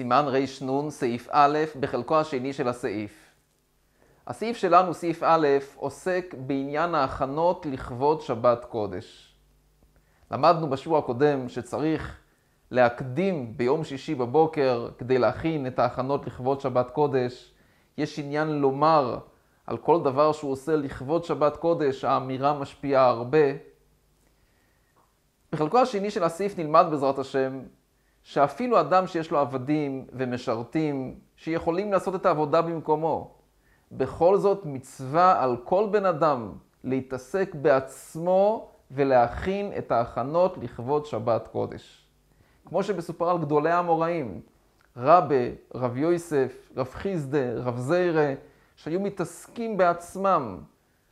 [0.00, 3.34] סימן רנ, סעיף א', בחלקו השני של הסעיף.
[4.26, 5.46] הסעיף שלנו, סעיף א',
[5.76, 9.34] עוסק בעניין ההכנות לכבוד שבת קודש.
[10.30, 12.18] למדנו בשבוע הקודם שצריך
[12.70, 17.54] להקדים ביום שישי בבוקר כדי להכין את ההכנות לכבוד שבת קודש.
[17.98, 19.18] יש עניין לומר
[19.66, 23.46] על כל דבר שהוא עושה לכבוד שבת קודש, האמירה משפיעה הרבה.
[25.52, 27.60] בחלקו השני של הסעיף נלמד בעזרת השם
[28.22, 33.34] שאפילו אדם שיש לו עבדים ומשרתים שיכולים לעשות את העבודה במקומו,
[33.92, 36.52] בכל זאת מצווה על כל בן אדם
[36.84, 42.06] להתעסק בעצמו ולהכין את ההכנות לכבוד שבת קודש.
[42.66, 44.40] כמו שמסופר על גדולי האמוראים,
[44.96, 48.34] רבה, רב יוסף, רב חיסדה, רב זיירה,
[48.76, 50.58] שהיו מתעסקים בעצמם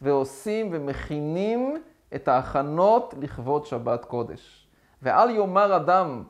[0.00, 1.82] ועושים ומכינים
[2.14, 4.68] את ההכנות לכבוד שבת קודש.
[5.02, 6.22] ואל יאמר אדם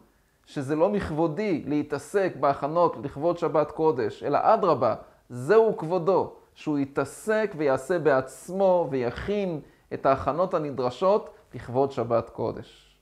[0.47, 4.95] שזה לא מכבודי להתעסק בהכנות לכבוד שבת קודש, אלא אדרבה,
[5.29, 9.61] זהו כבודו, שהוא יתעסק ויעשה בעצמו ויכין
[9.95, 12.97] את ההכנות הנדרשות לכבוד שבת קודש.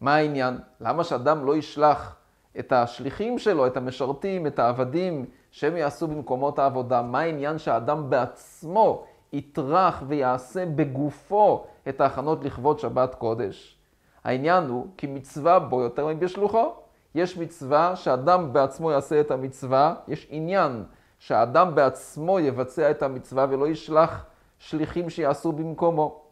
[0.00, 0.58] מה העניין?
[0.80, 2.16] למה שאדם לא ישלח
[2.58, 7.02] את השליחים שלו, את המשרתים, את העבדים, שהם יעשו במקומות העבודה?
[7.02, 13.78] מה העניין שהאדם בעצמו יטרח ויעשה בגופו את ההכנות לכבוד שבת קודש?
[14.24, 16.74] העניין הוא כי מצווה בו יותר מבשלוחו.
[17.14, 20.84] יש מצווה שאדם בעצמו יעשה את המצווה, יש עניין
[21.18, 24.24] שהאדם בעצמו יבצע את המצווה ולא ישלח
[24.58, 26.22] שליחים שיעשו במקומו.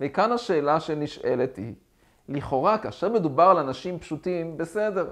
[0.00, 1.74] וכאן השאלה שנשאלת היא,
[2.28, 5.10] לכאורה כאשר מדובר על אנשים פשוטים, בסדר,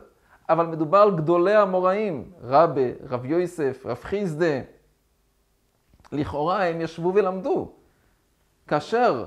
[0.49, 4.61] אבל מדובר על גדולי המוראים, רבה, רב יוסף, רב חיסדה.
[6.13, 7.73] לכאורה הם ישבו ולמדו.
[8.69, 9.27] כאשר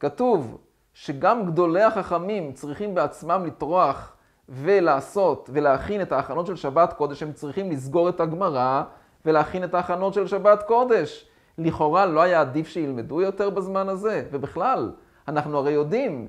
[0.00, 0.58] כתוב
[1.00, 4.12] שגם גדולי החכמים צריכים בעצמם לטרוח
[4.48, 8.82] ולעשות ולהכין את ההכנות של שבת קודש, הם צריכים לסגור את הגמרא
[9.24, 11.28] ולהכין את ההכנות של שבת קודש.
[11.58, 14.92] לכאורה לא היה עדיף שילמדו יותר בזמן הזה, ובכלל,
[15.28, 16.28] אנחנו הרי יודעים,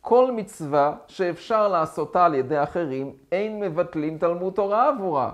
[0.00, 5.30] כל מצווה שאפשר לעשותה על ידי אחרים, אין מבטלים תלמוד תורה עבורה.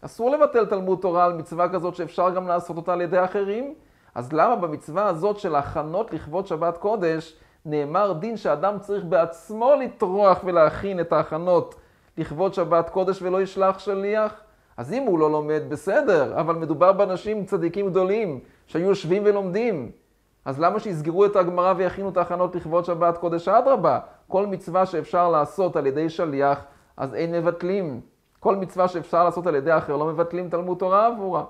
[0.00, 3.74] אסור לבטל תלמוד תורה על מצווה כזאת שאפשר גם לעשות אותה על ידי אחרים.
[4.14, 7.36] אז למה במצווה הזאת של הכנות לכבוד שבת קודש,
[7.68, 11.74] נאמר דין שאדם צריך בעצמו לטרוח ולהכין את ההכנות
[12.18, 14.40] לכבוד שבת קודש ולא ישלח שליח?
[14.76, 19.90] אז אם הוא לא לומד, בסדר, אבל מדובר באנשים צדיקים גדולים שהיו יושבים ולומדים.
[20.44, 23.48] אז למה שיסגרו את הגמרא ויכינו את ההכנות לכבוד שבת קודש?
[23.48, 26.64] אדרבה, כל מצווה שאפשר לעשות על ידי שליח,
[26.96, 28.00] אז אין מבטלים.
[28.40, 31.44] כל מצווה שאפשר לעשות על ידי אחר, לא מבטלים תלמוד תורה עבורה.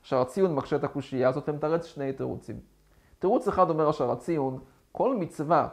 [0.00, 2.56] עכשיו הציון מקשה את הקושייה הזאת ומתרץ שני תירוצים.
[3.18, 4.58] תירוץ אחד אומר השער הציון,
[4.96, 5.68] כל מצווה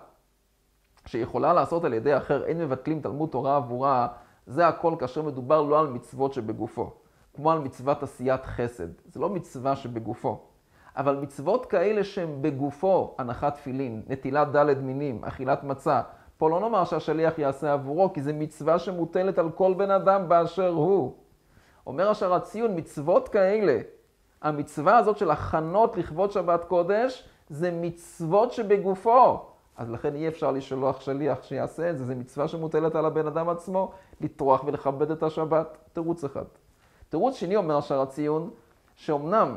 [1.05, 4.07] שיכולה לעשות על ידי אחר, אין מבטלים תלמוד תורה עבורה,
[4.45, 6.93] זה הכל כאשר מדובר לא על מצוות שבגופו,
[7.33, 8.87] כמו על מצוות עשיית חסד.
[9.05, 10.41] זה לא מצווה שבגופו.
[10.97, 16.01] אבל מצוות כאלה שהן בגופו, הנחת תפילין, נטילת דלת מינים, אכילת מצה,
[16.37, 20.69] פה לא נאמר שהשליח יעשה עבורו, כי זו מצווה שמוטלת על כל בן אדם באשר
[20.69, 21.15] הוא.
[21.87, 23.79] אומר השער הציון, מצוות כאלה,
[24.41, 29.39] המצווה הזאת של הכנות לכבוד שבת קודש, זה מצוות שבגופו.
[29.77, 33.49] אז לכן אי אפשר לשלוח שליח שיעשה את זה, זו מצווה שמוטלת על הבן אדם
[33.49, 33.91] עצמו,
[34.21, 35.77] לטרוח ולכבד את השבת.
[35.93, 36.43] תירוץ אחד.
[37.09, 38.49] תירוץ שני אומר שער הציון,
[38.95, 39.55] שאומנם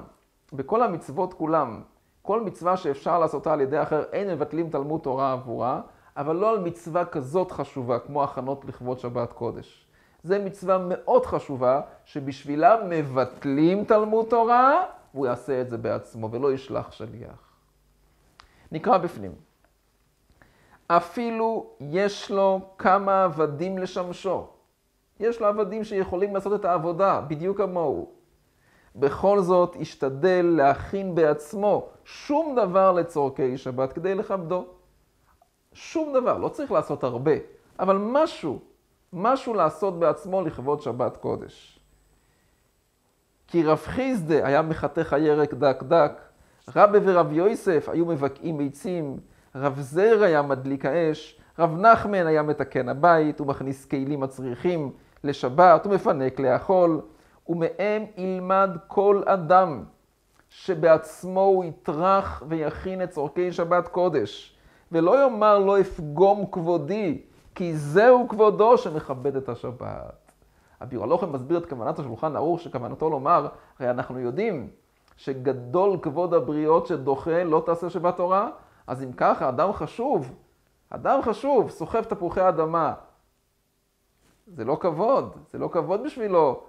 [0.52, 1.82] בכל המצוות כולם,
[2.22, 5.80] כל מצווה שאפשר לעשותה על ידי אחר, אין מבטלים תלמוד תורה עבורה,
[6.16, 9.86] אבל לא על מצווה כזאת חשובה, כמו הכנות לכבוד שבת קודש.
[10.22, 14.84] זו מצווה מאוד חשובה, שבשבילה מבטלים תלמוד תורה,
[15.14, 17.43] והוא יעשה את זה בעצמו, ולא ישלח שליח.
[18.74, 19.32] נקרא בפנים.
[20.86, 24.46] אפילו יש לו כמה עבדים לשמשו.
[25.20, 28.10] יש לו עבדים שיכולים לעשות את העבודה, בדיוק כמוהו.
[28.96, 34.66] בכל זאת, השתדל להכין בעצמו שום דבר לצורכי שבת כדי לכבדו.
[35.72, 37.32] שום דבר, לא צריך לעשות הרבה,
[37.78, 38.58] אבל משהו,
[39.12, 41.80] משהו לעשות בעצמו לכבוד שבת קודש.
[43.46, 46.20] כי רב חיסדה היה מחתך הירק דק דק,
[46.76, 49.18] רבי ורב יוסף היו מבקעים ביצים,
[49.54, 54.92] רב זר היה מדליק האש, רב נחמן היה מתקן הבית ומכניס כלים הצריכים
[55.24, 57.00] לשבת ומפנק לאכול,
[57.48, 59.84] ומהם ילמד כל אדם
[60.48, 64.56] שבעצמו הוא יטרח ויכין את צורכי שבת קודש,
[64.92, 67.22] ולא יאמר לא אפגום כבודי,
[67.54, 70.32] כי זהו כבודו שמכבד את השבת.
[70.82, 74.68] אביר הלוחם מסביר את כוונת השולחן ערוך, שכוונתו לומר, הרי אנחנו יודעים
[75.16, 78.50] שגדול כבוד הבריות שדוחה לא תעשה שבת תורה,
[78.86, 80.34] אז אם ככה, אדם חשוב,
[80.90, 82.94] אדם חשוב, סוחב תפוחי אדמה,
[84.46, 86.60] זה לא כבוד, זה לא כבוד בשבילו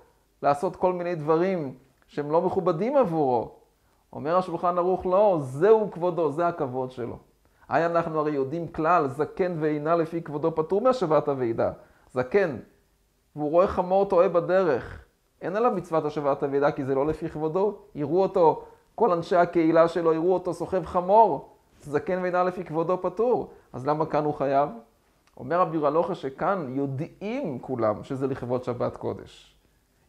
[0.42, 1.78] לעשות כל מיני דברים
[2.08, 3.52] שהם לא מכובדים עבורו.
[4.14, 7.18] אומר השולחן ערוך, לא, זהו כבודו, זה הכבוד שלו.
[7.70, 11.72] היי אנחנו הרי יודעים כלל, זקן ואינה לפי כבודו פטור מהשבת הוועידה.
[12.12, 12.58] זקן,
[13.36, 15.05] והוא רואה חמור טועה בדרך.
[15.46, 17.78] אין עליו מצוות השבת הוועידה כי זה לא לפי כבודו.
[17.96, 18.66] יראו אותו,
[18.96, 21.50] כל אנשי הקהילה שלו יראו אותו סוחב חמור.
[21.82, 23.50] זקן ואינה לפי כבודו פטור.
[23.74, 24.70] אז למה כאן הוא חייב?
[25.38, 29.56] אומר רבי רלוכה שכאן יודעים כולם שזה לכבוד שבת קודש.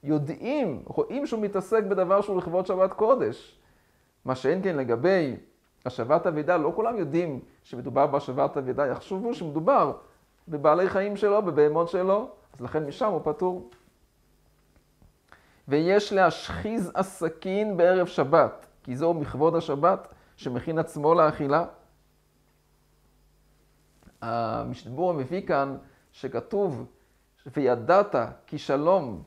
[0.04, 3.58] יודעים, רואים שהוא מתעסק בדבר שהוא לכבוד שבת קודש.
[4.24, 5.36] מה שאין כן לגבי
[5.86, 9.92] השבת אבידה, לא כולם יודעים שמדובר בהשבת אבידה, יחשבו שמדובר
[10.48, 13.70] בבעלי חיים שלו, בבהמות שלו, אז לכן משם הוא פטור.
[15.68, 21.64] ויש להשחיז הסכין בערב שבת, כי זהו מכבוד השבת שמכין עצמו לאכילה.
[24.22, 25.76] המשתבור מביא כאן
[26.12, 26.86] שכתוב,
[27.46, 28.14] וידעת
[28.46, 29.22] כי שלום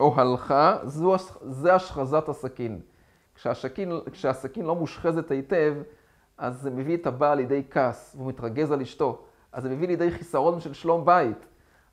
[0.00, 0.54] אוהלך,
[1.42, 2.80] זה השחזת הסכין.
[3.34, 5.74] כשהסכין, כשהסכין לא מושחזת היטב,
[6.38, 9.24] אז זה מביא את הבעל לידי כעס, והוא מתרגז על אשתו.
[9.52, 11.46] אז זה מביא לידי חיסרון של שלום בית.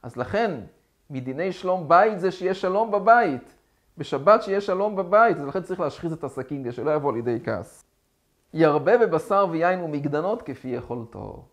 [0.04, 0.62] אז לכן,
[1.10, 3.56] מדיני שלום בית זה שיהיה שלום בבית.
[3.98, 7.84] בשבת שיהיה שלום בבית, אז לכן צריך להשחיז את הסכין כדי שלא יבוא לידי כעס.
[8.54, 11.46] ירבה בבשר ויין ומגדנות כפי יכולתו.